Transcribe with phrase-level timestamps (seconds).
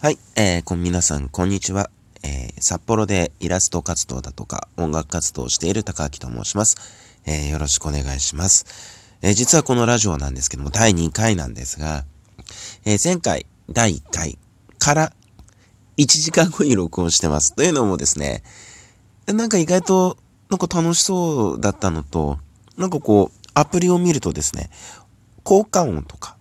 [0.00, 1.90] はい、えー、こ皆さん、こんにちは。
[2.22, 6.76] えー、札幌でイラスト活動だとか音楽活動をしている高明と申します。
[7.26, 8.64] えー、よろしくお願いします。
[9.22, 12.04] えー、実はこのラジオなんですけども、第2回なんですが、
[12.84, 14.38] えー、前回、第1回
[14.78, 15.12] から
[15.96, 17.56] 1時間後に録音してます。
[17.56, 18.44] というのもですね、
[19.26, 20.16] なんか意外と、
[20.48, 22.38] なんか楽しそうだったのと、
[22.76, 24.70] なんかこう、アプリを見るとですね、
[25.42, 26.37] 効果音とか、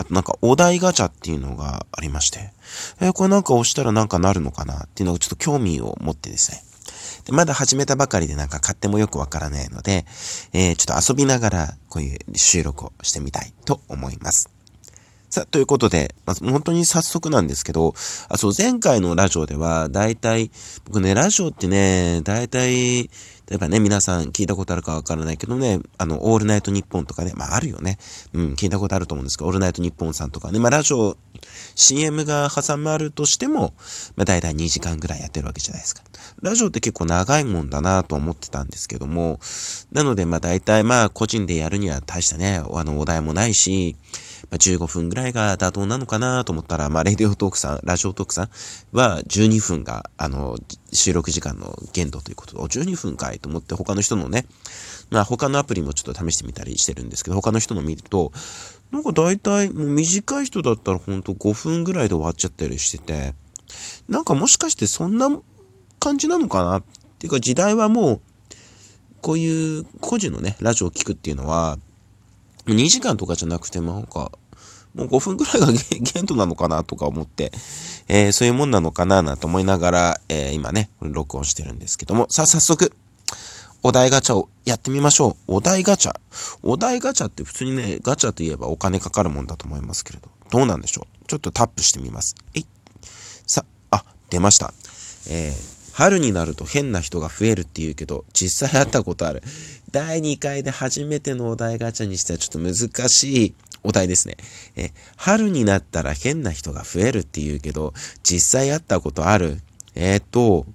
[0.00, 2.52] あとなんかお題ガチャっていうのがありまして、
[3.02, 6.62] えー、これなんか押したらなんかなるのかなっていうのがちょっと興味を持ってですね。
[7.26, 10.06] でまだ始めたばかりでなんか買ってもよくわからないので、
[10.54, 14.48] えー、ちょっと遊びながらこういう収録をしてみたいと思います。
[15.32, 17.94] さあ、ということで、まず本当に早速なんですけど、
[18.28, 20.50] あ、そう、前回のラジオでは、だいたい、
[20.86, 23.04] 僕ね、ラジオってね、だいたい、
[23.50, 27.98] 例えばね、皆さん聞いたことあるかわからないけどね、あの、オールナイトニッポンとかね、まああるよね。
[28.32, 31.16] うん、聞いたことあると思うんですけど、オールナイトニッポンさんとかね、まあラジオ、
[31.76, 33.72] CM が挟まるとしても、
[34.16, 36.02] まあ大体2時間ぐらいやってるわけじゃないですか。
[36.42, 39.40] ラジオって結構長いもんだなと思ってたんですけども、
[39.92, 43.96] なのでまあ大体まあ個人でやるには大したね、あの、お題もないし、
[44.50, 48.48] まあ、15分ぐらいが妥当なのかなと思ったら、まあ、レディオトークさん、ラジオトークさん
[48.92, 50.58] は12分が、あの、
[50.92, 52.56] 収録時間の限度ということ。
[52.56, 54.46] で、12分かいと思って他の人のね、
[55.10, 58.32] まあ他のアプリもちょっと試してみたりしてるんですけど、他の人の見ると、
[58.90, 63.34] なんか大体もう短い人だったらほんと5分ぐらいで終わっちゃったりしてて、
[64.08, 65.28] なんかもしかしてそんな
[66.00, 66.82] 感じなのかなっ
[67.18, 68.20] ていうか時代はもう、
[69.20, 71.78] こういう個人のね、ラジオを聞くっていうのは、
[72.66, 74.32] 2時間とかじゃなくてもなんか、
[74.94, 75.68] もう5分くらいが
[76.00, 77.52] 限度なのかなとか思って、
[78.08, 82.92] えー、そういうもんなのかななんて思いながら、えー、今ね、録音してるんですけども、さあ早速、
[83.82, 85.54] お題ガチャをやってみましょう。
[85.54, 86.14] お題ガチャ。
[86.62, 91.26] お題ガチャって普通にね、ガチャといえばお金かかるもんだと思いますけれど、どうなんでしょう？
[91.26, 92.34] ちょっとタップしてみます。
[92.54, 92.66] えい。
[93.46, 94.74] さ、あ、出ました。
[95.30, 99.42] えー、春になると変な人が増えるって言うけど、実際会ったことある。
[99.90, 104.36] 第2回で初めてのお題ガチャにしてはちょっと難しいお題ですね。
[104.76, 107.92] え、春になったら変な人が増えるって言うけど、
[108.22, 109.60] 実際会ったことある？
[109.94, 110.66] えー、っと、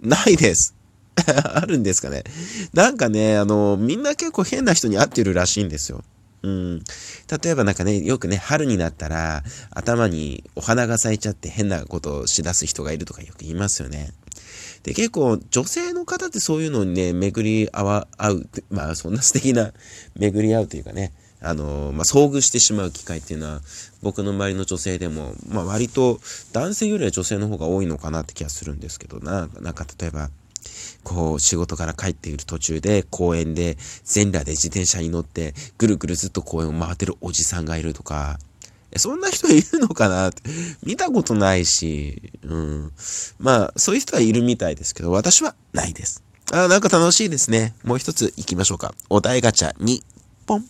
[0.00, 0.74] ないです。
[1.26, 2.24] あるんですかね。
[2.72, 6.04] なんかね、あの、みんな結構変な人に会ってるらしいんですよ。
[6.42, 6.78] うん。
[7.42, 14.12] 例えばなんかね、よくね、春になったら、頭にお花が咲いちゃって変なことをしだす人がいるとかよく言いますよね。
[14.82, 19.72] で、結構、女性の方ってそういうのにね、巡り合わ、合う、まあ、そんな素敵な
[20.16, 23.60] 巡り合うというかね、あの、まあ、遭遇してしまう機会っていうのは、
[24.02, 26.20] 僕の周りの女性でも、まあ、割と
[26.52, 30.30] 男性よりは女性の方が多いのかなって気がするんですけどな、なんか例えば、
[31.04, 38.38] こう、仕事から帰っている途中で、公園で、全裸で自転車に乗って、ぐるぐるずっと公園を回ってるおじさんがいるとか、
[38.96, 40.42] そんな人いるのかなって
[40.84, 42.92] 見たことないし、うん。
[43.38, 46.22] まあ、そういう人はいるみたいですけど、私はないです。
[46.52, 47.74] あ、なんか楽しいですね。
[47.84, 48.94] もう一つ行きましょうか。
[49.10, 50.02] お題ガチャ2、
[50.46, 50.64] ポン。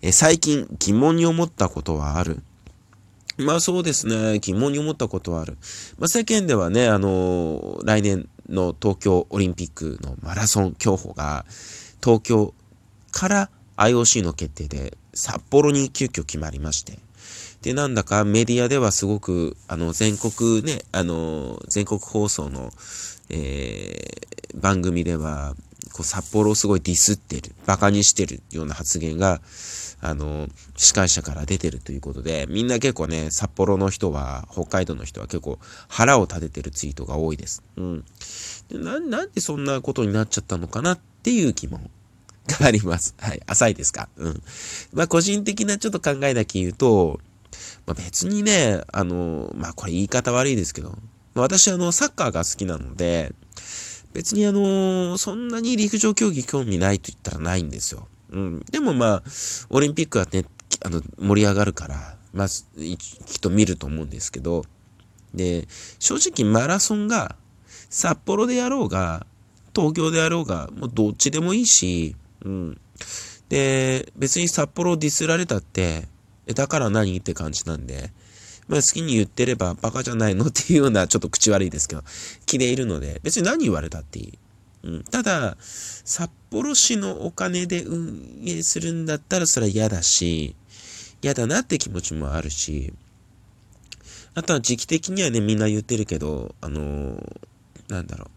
[0.00, 2.40] え最近疑問に思ったことはある
[3.36, 4.40] まあそうですね。
[4.40, 5.56] 疑問に思ったことはある。
[5.98, 11.46] まあ世間ではね、あのー、来年の東京オリンピックのマラソン競歩が、
[12.02, 12.52] 東京
[13.12, 16.98] から IOC の決定で札幌に急遽決まりまして、
[17.62, 22.72] で、なんだかメディアではすごく、あの、全国ね、あの、全国放送の、
[23.30, 25.54] えー、番組では、
[25.92, 29.40] こう、札幌をすごいディスってる、馬鹿にしてるような発言が、
[30.00, 35.58] あの、司会者から出てるということで、みんな結構ね、札幌の人は、北海道の人は結構
[35.88, 37.64] 腹を立ててるツイートが多いです。
[37.76, 38.04] うん。
[38.68, 41.90] でな、なんでそんなことになっちゃったのかなっていう疑問
[42.46, 43.16] があります。
[43.18, 43.42] はい。
[43.46, 44.08] 浅いですか？
[44.16, 44.42] うん。
[44.92, 47.18] まあ、個人的なちょっと考えだけ言うと、
[47.86, 50.96] まあ、別にね、あの、まあ、これ言い方悪いですけど、ま
[51.36, 53.32] あ私あの、サッカーが好きなので、
[54.12, 58.08] 別にあの、そんなに陸上競技興味ないと言ったらないんですよ。
[58.30, 58.60] うん。
[58.70, 59.22] でもまあ、
[59.70, 60.44] オリンピックはね、
[60.84, 62.56] あの、盛り上がるから、まあ、き
[63.36, 64.64] っと見ると思うんですけど、
[65.34, 65.68] で、
[65.98, 67.36] 正直マラソンが、
[67.90, 69.26] 札幌でやろうが、
[69.74, 72.80] 東京でやろうが、もうどっちでもいいし、うん。
[73.48, 76.08] で、別に札幌をディスられたって、
[76.48, 77.16] えだから何？
[77.16, 78.10] って感じなんで、
[78.66, 80.46] まあ好きに言ってればバカじゃないの？
[80.46, 82.02] っていうようなちょっと口悪いですけど、
[82.46, 84.38] 気でいるので、別に何言われたっていい。
[84.84, 90.54] うん、ただ、札幌市のお金で運営するんだったらそれは嫌だし、
[91.20, 92.92] 嫌だなって気持ちもあるし、
[94.34, 97.20] あとは時期的にはね、みんな言ってるけど、あのー、
[97.88, 98.30] なんだろう。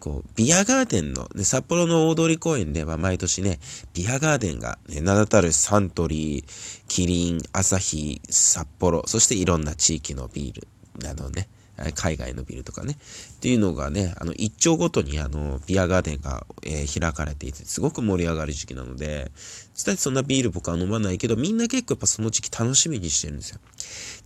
[0.00, 3.60] こう、ビアガーデンの、ね、札幌の大通公園では毎年ね、
[3.94, 6.44] ビアガーデンが、ね、名だたるサントリー、
[6.88, 10.68] キリン、アサヒ、札幌、そしていろんな地域のビール
[11.08, 11.48] あのね、
[11.94, 12.94] 海外のビルとかね。
[12.94, 19.30] っていうのがね、あの、一丁ごとにあの、ビアガーデンが、えー、開かれていて、すごく盛り上がる時期なので、
[19.74, 23.60] 実際そんなビール僕は飲まないけど、みんな結構やっぱその時期楽しみにしてるんですよ。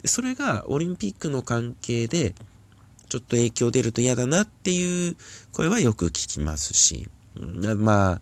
[0.03, 2.35] でそれがオリンピックの関係で、
[3.15, 5.17] ちょっと影響出ると嫌だなっていう
[5.53, 7.07] 声はよく聞きますし、
[7.77, 8.21] まあ、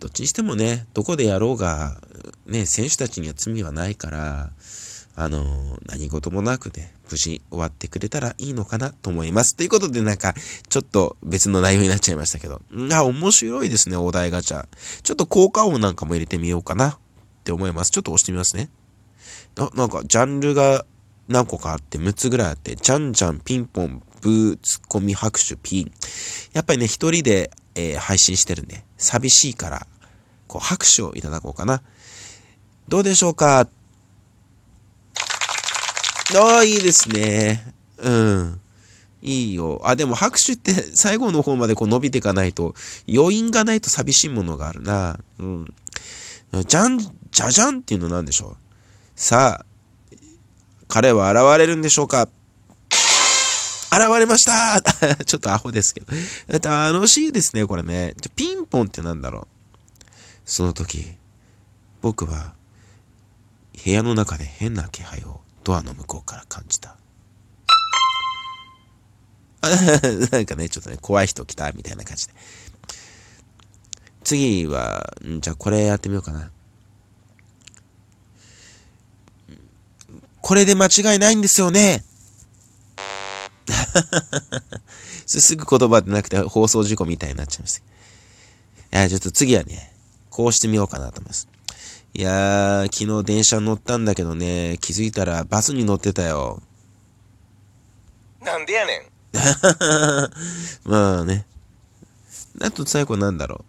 [0.00, 2.00] どっちにしてもね、どこでやろうが、
[2.46, 4.50] ね、選手たちには罪はないから、
[5.14, 9.54] あの、何事もなくね、無事終わってくれたらいいのかなと思います。
[9.54, 10.34] ということでなんか、
[10.68, 12.62] ちょっと別の内容になっちゃいましたけど。
[12.90, 14.66] あ、面白いですね、お題ガチャ。
[15.04, 16.98] ちょっと効果音なんかも入れてみようかなっ
[17.44, 17.92] て思います。
[17.92, 18.70] ちょっと押してみますね。
[19.56, 20.84] あ、なんか、ジャンルが
[21.28, 25.92] 何個かあって、6つぐらいあって、じゃんじゃん、ピンポン、ブー、ツッコミ、拍手、ピン。
[26.52, 29.86] やっぱりね、一人で、えー、配信してるんで、寂しいから、
[30.46, 31.82] こう、拍手をいただこうかな。
[32.88, 33.68] どうでしょうか？
[36.34, 37.74] ああ、いいですね。
[37.98, 38.60] うん。
[39.22, 39.80] いいよ。
[39.84, 42.74] あ、でも拍手って最後の方までこう伸びていかないと、
[43.08, 45.18] 余韻がないと寂しいものがあるな。
[45.38, 45.74] うん。
[46.66, 48.56] じゃん、じゃじゃんっていうのなんでしょう。
[49.14, 49.66] さあ、
[50.92, 52.28] 彼は現れるんでしょうか？
[53.90, 54.78] 現れました
[55.24, 56.06] ちょっとアホですけど。
[56.60, 58.14] 楽しいですね、これね。
[58.36, 59.46] ピンポンってなんだろう？
[60.44, 61.16] その時、
[62.02, 62.52] 僕は、
[63.82, 66.98] 部屋の中で変な気配をドアの向こうから感じた。
[70.30, 72.34] なんかね、ちょっとね、怖い人来たみたいな感じで。
[74.24, 76.50] 次は、じゃあこれやってみようかな。
[80.42, 82.04] これで間違いないんですよね。
[85.26, 87.82] すぐ言葉でなくて放送事故みたいになっちゃいます。
[88.92, 89.94] いや、ちょっと次はね、
[90.28, 91.48] こうしてみようかなと思います。
[92.14, 96.60] いやー、昨日電車乗ったんだけどね、気づいたらバスに乗ってたよ。
[98.42, 99.12] なんでやねん。
[100.84, 101.46] まあね。
[102.60, 103.64] あと最後なんだろ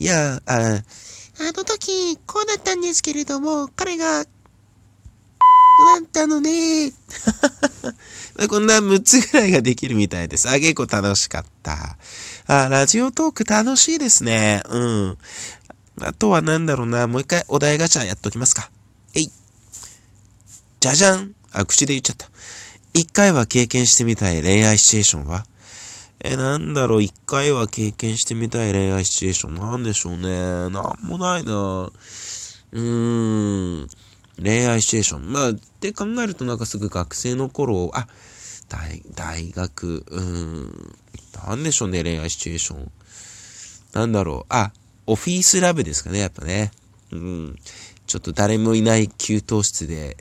[0.00, 0.04] う。
[0.04, 0.82] いや、あ、
[1.40, 4.26] あの時、こうだったんですけれども、彼が、
[5.84, 6.92] なったのね。
[8.48, 10.48] こんな6つぐらいができるみたいです。
[10.48, 11.96] あ、結構楽しかった。
[12.46, 14.62] あ、ラジオトーク楽しいですね。
[14.68, 15.18] うん。
[16.00, 17.06] あとはなんだろうな。
[17.06, 18.70] もう一回お題ガチャやっときますか。
[19.14, 19.30] えい。
[20.80, 21.34] じゃじゃん。
[21.52, 22.30] あ、口で言っちゃった。
[22.94, 25.44] 一回は経験してみたい恋愛シチュエーションは？
[26.20, 30.28] え、なんだろう、一回は経験してみたい恋愛シチュエーションなんでしょうね。
[30.28, 30.70] なん
[31.02, 33.88] もないなうーん。
[34.42, 35.32] 恋愛シチュエーション。
[35.32, 38.08] まあ、って考えるとなんかすぐ学生の頃、あ、
[38.68, 40.96] 大、大学、うーん。
[41.46, 42.90] なんでしょうね、恋愛シチュエーション。
[43.92, 44.52] なんだろう。
[44.52, 44.72] あ、
[45.06, 46.72] オフィスラブですかね、やっぱね。
[47.12, 47.58] うん。
[48.08, 50.16] ちょっと誰もいない給湯室で、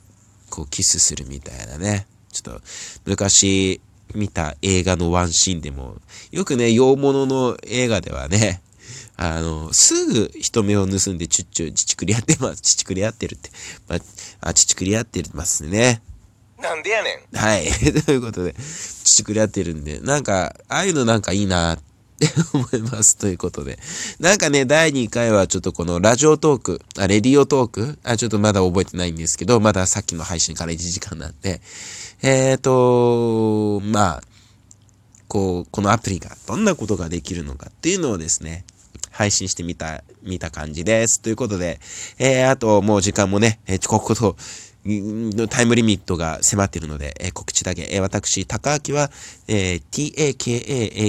[0.51, 2.05] こう、キスするみたいなね。
[2.31, 2.61] ちょっと、
[3.05, 3.81] 昔
[4.13, 5.97] 見た映画のワンシーンでも、
[6.31, 8.61] よくね、洋物の映画ではね、
[9.15, 12.61] あの、すぐ人目を盗んでチュッチュ、チチクリ合ってます。
[12.61, 13.49] チチクリ合ってるって。
[13.87, 13.97] ま
[14.41, 16.01] あ、チチクリ合ってますね。
[16.61, 17.37] なんでやねん。
[17.37, 17.67] はい。
[18.05, 21.79] ということで、チチクリ合ってるんで、なんか、ああいうのなんかいいなっ
[22.17, 23.17] って思います。
[23.17, 23.77] ということで。
[24.19, 27.99] なんかね、第2回はちょっとこのラジオトーク、あ、レディオトーク？
[28.03, 31.61] あ、ちょっとまだ覚えてないんですけど、まださっきの配信から1時間なんで、
[32.23, 34.23] えっ、ー、と、まあ、
[35.27, 38.65] こう、このアプリがどんなことができるのかっていうのをですね、
[39.17, 41.19] 配信してみた、見た感じです。
[41.19, 41.79] ということで、
[42.19, 44.13] えー、あともう時間もね、えー、ここ
[44.85, 47.87] のタイムリミットが迫っているので、えー、告知だけ。
[47.91, 49.09] えー、私、高明は、
[49.47, 51.01] えー、t-a-k-a-a-k-i-r-o-o-m、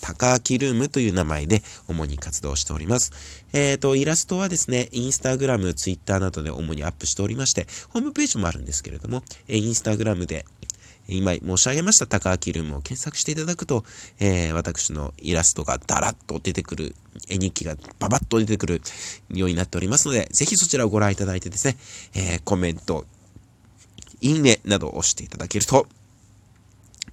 [0.00, 3.10] 高明ルームという名前で主に活動しております。
[3.52, 10.46] えっ、ー、と、イラストはですね、インスタグラム、ツイッターなどで主にアップしておりまして、ホームページもあるんですけれども、えー、インスタグラムで、
[11.08, 13.84] 今申し上げました高明ルームを検索していただくと、
[14.18, 16.94] えー、私のイラストがダラッと出てくる、
[17.28, 18.82] 絵日記がババッと出てくる
[19.30, 21.76] ようになっておりますので、ぜひそちらをご覧いただいてですね、
[22.14, 23.04] えー、コメント、
[24.20, 25.86] いいねなどを押していただけると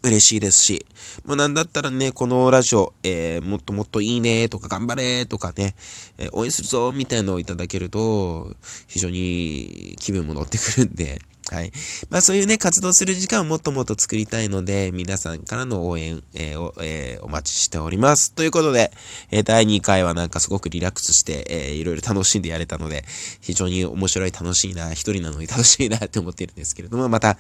[0.04, 0.86] 嬉しいですし、
[1.26, 5.76] まあ、なんだったらね、このラジオ、えー、もっともっといいねとか頑張れとかね、
[6.18, 8.54] えー、応援するぞみたいなのをいただけると、
[8.88, 11.22] 非常に気分も乗ってくるんで、
[11.54, 11.72] はい。
[12.10, 18.34] まあそういうね、活動する時間をもっともっと作りたいので、皆さんからの応援、えー、お、えー、お待ちしております。
[18.34, 18.92] ということで、
[19.30, 23.06] えー、第2回はなんかすごくリラックスして、えー、いろいろ楽しんでやれたので、
[23.40, 27.38] 非常に面白い、楽しいな、一人なのに 楽しいなって思っているんですけれども、また、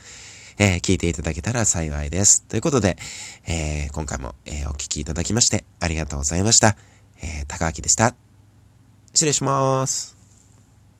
[0.59, 2.43] えー、聞いていただけたら幸いです。
[2.43, 2.97] ということで、
[3.47, 6.77] えー、今回も、えー、お聞きいただきまして、ありがとうございました。
[7.23, 8.15] えー、高明でした。
[9.15, 10.12] 失礼します。